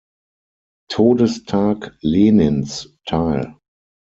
[0.89, 3.53] Todestag Lenins teil.